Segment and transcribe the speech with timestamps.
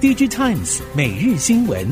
[0.00, 1.86] DigiTimes 每日新闻，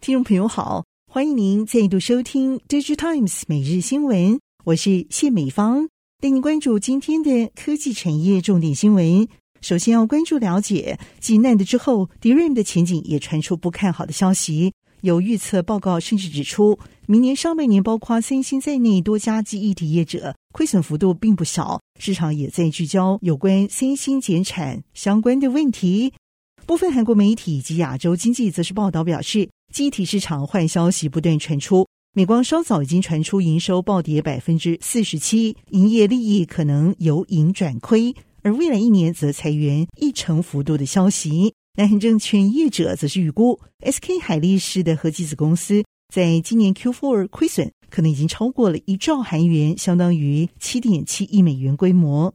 [0.00, 5.88] 听众朋友好，欢迎您再度收听 DigiTimes 每日新闻，我是谢美芳，
[6.20, 9.28] 带您关注今天的科技产业重点新闻。
[9.60, 14.72] 首先要关注了解，继 NAND 之后，DRAM 的前景也传出不看好的消息。
[15.00, 21.80] 有预测报告甚至指出，明年上半年包括三星在内多家记忆体业者亏损幅度并不小。
[22.00, 26.12] 市场也在聚焦有关三星减产相关的问题。
[26.66, 31.86] 部分韩国媒体以及亚洲经济则是报道表示，记忆体市场坏消息不断传出。
[32.14, 41.54] 美光稍早已经传出营收暴跌百分之四十七，营业利益可能由盈转亏，而未来一年则裁员一成幅度的消息。
[41.78, 52.34] 南韩证券业者则是预估，SK 海力士的合计子公司在今年 Q4 亏损可能已经超过了一兆韩元，相当于七点七亿美元规模。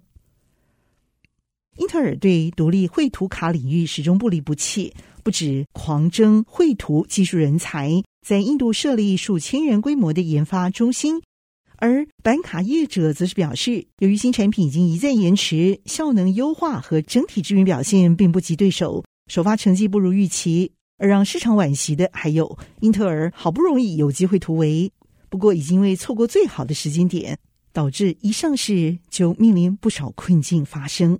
[1.75, 4.93] 英特尔对独立绘图卡领域始终不离不弃，
[5.25, 11.21] 不止狂征绘图技术人才，在印度设立数千人规模的研发中心。
[11.75, 19.03] 而板卡业者则是表示，由于新产品已经一再延迟，效能优化和整体资源表现并不及对手。
[19.27, 24.91] 首发成绩不如预期，而让市场惋惜的还有英特尔好不容易有机会突围，
[25.29, 27.37] 不过已经因为错过最好的时间点，
[27.71, 31.19] 导致一上市就面临不少困境发生。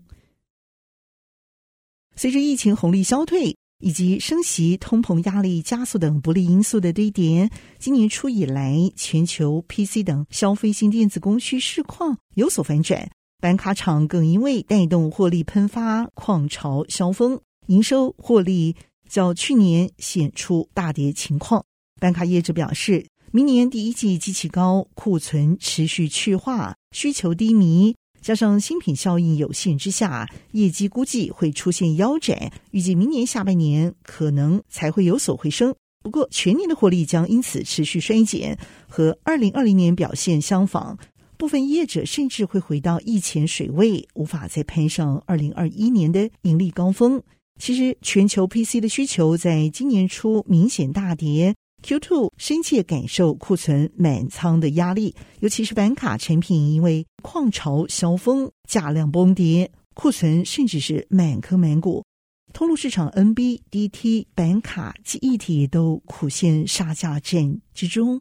[2.15, 13.09] 随着疫情红利消退以及升息、通膨压力加速等不利因素的堆叠，今年初以来，全球 PC 等消费性电子供需市况有所反转，
[13.41, 17.41] 板卡厂更因为带动获利喷发，矿潮销峰。
[17.67, 18.75] 营收获利
[19.09, 21.63] 较去年显出大跌情况，
[21.99, 35.73] 板卡业者表示，明年第一季基期高，库存持续去化，需求低迷，加上新品效应有限之下，业绩估计会出现腰斩，预计明年下半年可能才会有所回升。
[36.01, 38.57] 不过全年的获利将因此持续衰减，
[38.87, 40.97] 和二零二零年表现相仿，
[41.37, 47.23] 部分业者甚至会回到疫前水位，无法再攀上二零二一年的盈利高峰。
[47.59, 62.03] 其实，全球 PC 的需求在今年初明显大跌，Q2 深切感受库存满仓的压力，尤其是板卡产品，因为矿潮销峰，价量崩跌，库存甚至是满坑满谷。
[62.51, 68.19] 通路市场 NB、DT 板卡记忆体都苦陷杀价战之中，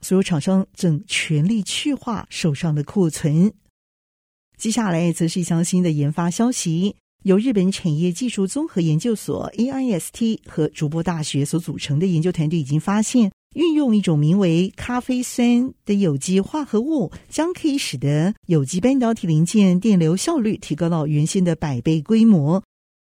[0.00, 3.52] 所有厂商正全力去化手上的库存。
[4.58, 6.94] 接下来则是一项新的研发消息。
[7.24, 22.60] 由日本产业技术综合研究所 AIST 和筑波大学所组成的研究团队已经发现，运用一种名为咖啡酸的有机化合物，将可以使得有机半导体零件电流效率提高到原先的百倍规模。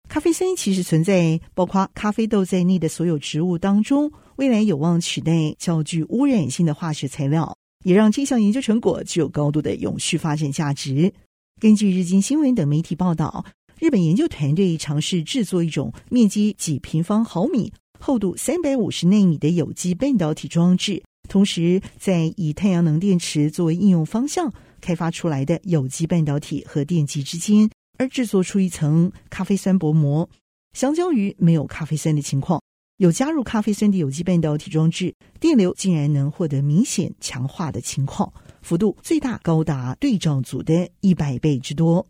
[0.07, 11.12] 咖啡酸其实存在包括咖啡豆在内的所有植物当中，未来有望取代较具污染性的化学材料，也让这项研究成果具有高度的永续发展价值。
[11.59, 13.44] 根据日经新闻等媒体报道。
[13.79, 30.29] 日本研究团队尝试制作一种面积几平方毫米、厚度三百五十纳米的有机半导体装置，同时在以太阳能电池作为应用方向开发出来的有机半导体和电极之间，而制作出一层咖啡酸薄膜。
[30.73, 32.61] 相较于没有咖啡酸的情况，
[32.97, 42.05] 有加入咖啡酸的有机半导体装置，电流竟然能获得明显强化的情况，幅度最大高达对照组的一百倍之多。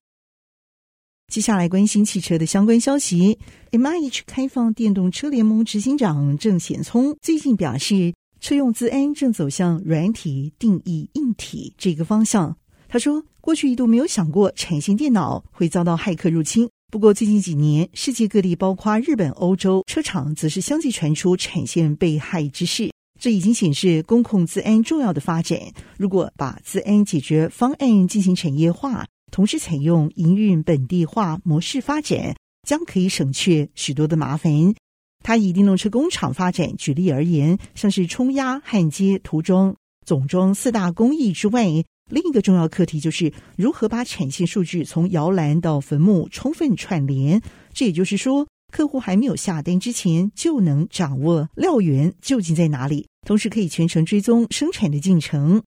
[1.32, 3.40] 接下来关心汽车的相关消息。
[3.72, 12.56] MIH 开放电动车联盟执行长郑显聪最近表示，车用资安正走向软体定义硬体这个方向。
[12.88, 16.70] 他说，过去一度没有想过产线电脑会遭到骇客入侵。
[16.92, 22.92] 不过最近几年，世界各地包括日本、欧洲车厂，则是相继传出产线被害之事。
[23.20, 25.58] 这已经显示公控资安重要的发展。
[25.98, 32.36] 如果把资安解决方案进行产业化，同时采用营运本地化模式发展，
[32.68, 34.76] 将可以省却许多的麻烦。
[35.24, 39.76] 他以电动车工厂发展举例而言，像是冲压、焊接、涂装、
[40.06, 41.66] 总装四大工艺之外，
[42.12, 47.42] 另一个重要课题就是如何把产线数据从摇篮到坟墓充分串联。
[47.74, 55.64] 这也就是说，客户还没有下单之前，就能掌握料源究竟在哪里，同时可以全程追踪生产的进程。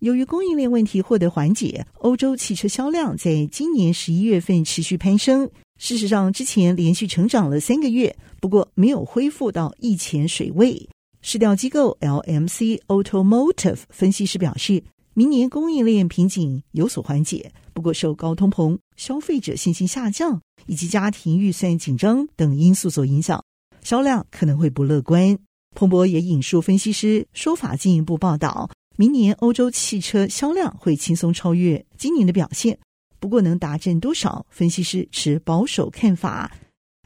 [0.00, 5.50] 由于供应链问题获得缓解，欧洲汽车销量在今年十一月份持续攀升。
[5.78, 10.88] 事实上，之前连续成长了三个月，不过没有恢复到疫前水位。
[11.20, 14.82] 市调机构 LMC Automotive 分析师表示，
[15.12, 23.44] 明年供应链瓶颈有所缓解，不过受高通膨、消费者信心下降以及家庭预算紧张等因素所影响，
[23.82, 25.36] 销量可能会不乐观。
[25.76, 28.70] 彭博也引述分析师说法进一步报道，
[29.00, 32.78] 明年欧洲汽车销量会轻松超越今年的表现，
[33.18, 36.54] 不过能达阵多少，分析师持保守看法。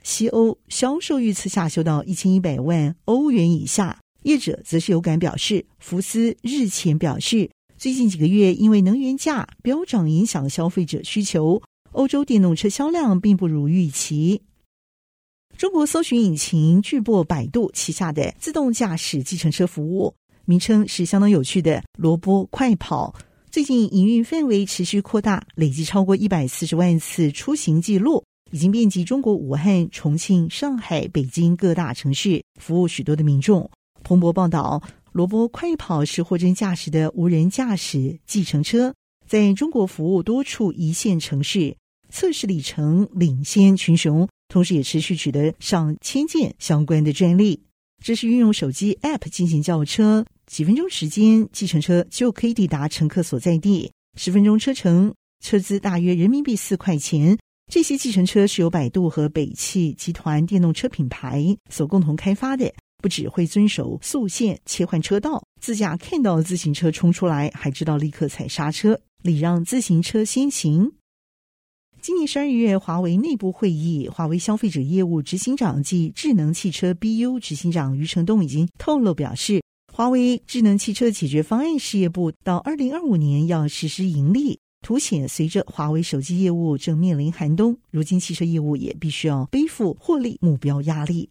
[0.03, 7.49] 西欧销售预测下修到一千一百万欧元以下，业者则是有感表示，福斯日前表示。
[7.79, 11.63] 最近几个月，因为能源价飙涨影响消费者需求，
[11.93, 14.43] 欧洲电动车销量并不如预期。
[15.57, 20.13] 中国搜寻引擎巨擘百度旗下的自动驾驶计程车服务，
[20.45, 23.15] 名称是相当有趣的“萝卜快跑”。
[23.51, 33.71] 最近营运范围持续扩大，累计超过一百四十万次出行记录，已经遍及中国武汉、重庆、上海、北京各大城市，服务许多的民众。
[34.03, 34.83] 彭博报道。
[35.15, 38.93] 萝卜快跑是货真价实的无人驾驶计程车，
[39.29, 41.77] 在中国服务多处一线城市，
[42.11, 47.63] 测试里程领先群雄，同时也持续取得上千件相关的专利。
[48.03, 55.13] 这是运用手机 App 进行叫车，几分钟时间，计程车就可以抵达乘客所在地，十分钟车程，
[55.45, 57.37] 车资大约人民币四块钱。
[57.67, 62.73] 这些计程车是由百度和北汽集团电动车品牌所共同开发的。
[63.03, 70.93] 不只会遵守速限切换车道，自驾看到自行车冲出来，还知道立刻踩刹车，礼让自行车先行。
[72.01, 79.61] 今年十二月，华为内部会议，华为消费者业务执行长及智能汽车 BU 执行长余承东已经透露表示，
[79.97, 91.31] 华为智能汽车解决方案事业部到二零二五年要实施盈利，凸显随着华为手机业务正面临寒冬，如今汽车业务也必须要背负获利目标压力。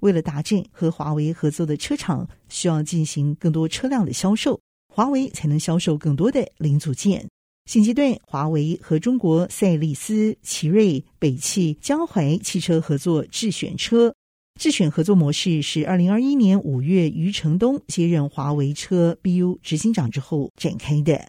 [0.00, 4.60] 为了达阵，和华为合作的车厂需要进行更多车辆的销售，
[4.94, 7.28] 华为才能销售更多的零组件。
[7.68, 14.14] 现阶段，华为和中国赛力斯、奇瑞、北汽、江淮汽车合作智选车。
[14.58, 21.28] 智选合作模式是二零二一年五月余承东接任华为车 BU 执行长之后展开的。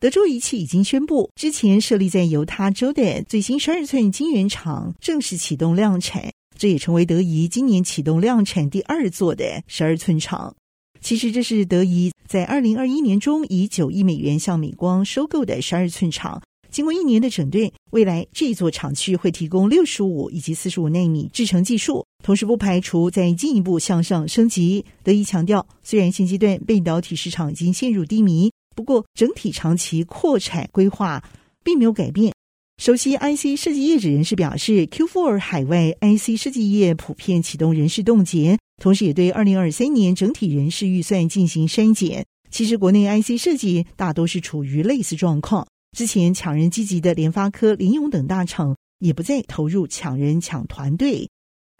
[0.00, 6.30] 德州仪器已经宣布，之前设立在犹他州的最新十二寸晶圆厂正式启动量产。
[6.58, 10.54] 这也成为德仪今年启动量产第二座的十二寸厂。
[11.00, 16.42] 其实这是德仪在二零二一年中以九亿美元向美光收购的十二寸厂。
[16.70, 24.84] 经过一年的整顿，未来这座厂区会提供六十五以及四十五奈米制程技术，同时不排除再进一步向上升级。
[25.02, 31.22] 德仪强调，虽然现阶段半导体市场已经陷入低迷，不过整体长期扩产规划
[31.64, 32.32] 并没有改变。
[32.80, 42.24] 熟悉 IC 设计业者人士表示，Q4 海外 IC 设计业普遍启动人事冻结，同时也对二零二三年整体人事预算进行删减。
[42.50, 45.66] 其实，国内 IC 设计大都是处于类似状况。
[45.92, 51.28] 之前抢人积极的联发科、联咏等大厂也不再投入抢人抢团队，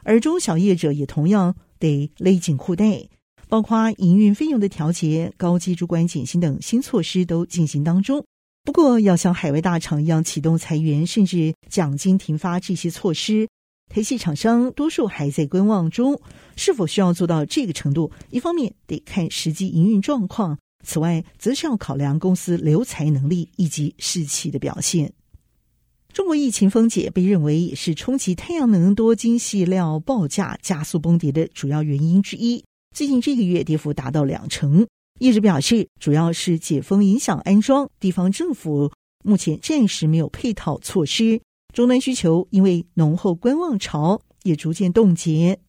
[0.03, 3.09] 而中小业者也同样得勒紧裤带，
[3.49, 8.25] 包括营运费用的调节、高级主管减薪等新措施都进行当中。
[8.65, 13.49] 不过，要像海外大厂一样启动裁员，甚至奖金停发这些措施，
[13.89, 16.21] 台系厂商多数还在观望中。
[16.56, 18.13] 是否需要做到这个程度？
[18.29, 25.13] 一方面得看实际营运状况，此外则是要考量公司留才能力以及士气的表现。
[26.13, 32.65] 中国疫情封解被认为也是冲击太阳能多晶细料报价加速崩跌的主要原因之一。
[32.96, 34.87] 最近这个月跌幅达到两成。
[35.20, 38.91] 业者表示，主要是解封影响安装，地方政府
[39.22, 41.43] 目前暂时没有配套措施，
[41.75, 45.60] 终端需求因为浓厚观望潮也逐渐冻结。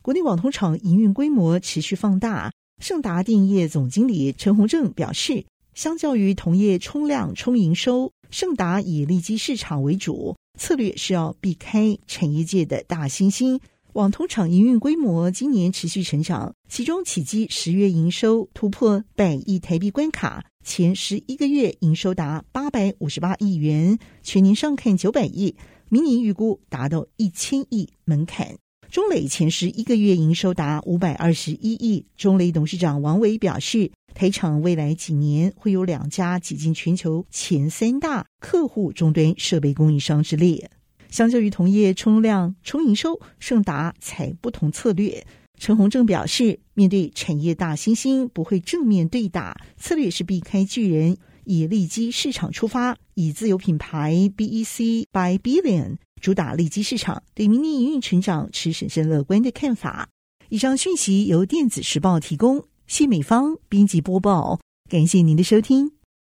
[0.00, 5.44] 国内网通厂营运规模持续放大，盛达电业总经理陈洪正表示，
[5.74, 13.60] 相较于同业冲量冲营收，盛达以利基市场为主，策略是要避开产业界的大猩猩。
[13.94, 25.56] 网通厂营运规模今年持续成长，其中启碁十月营收突破百亿台币关卡，前十一个月营收达八百五十八亿元，全年上看九百亿，
[25.88, 28.56] 明年预估达到一千亿门槛。
[28.90, 40.70] 中磊前十一个月营收达五百二十一亿，中磊董事长王伟表示，台厂未来几年会有两家挤进全球前三大客户终端设备供应商之列。
[41.10, 45.26] 相较于同业冲量冲营收，盛达采不同策略。
[45.58, 60.08] 陈宏正表示，面对产业大猩猩，不会正面对打，策略是避开巨人，以利基市场出发，以自有品牌 BEC by Billion 主打利基市场，对明年营运成长持审慎乐观的看法。
[60.48, 64.58] 以上讯息由电子时报提供，谢美芳编辑播报。
[64.90, 65.97] 感谢您的收听。